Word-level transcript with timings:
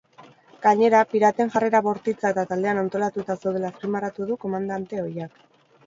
Gainera, 0.61 1.01
piraten 1.11 1.51
jarrera 1.57 1.83
bortitza 1.89 2.33
eta 2.37 2.47
taldean 2.55 2.83
antolatuta 2.85 3.39
zeudela 3.45 3.73
azpimarratu 3.75 4.31
du 4.33 4.43
komandante 4.49 5.09
ohiak. 5.09 5.43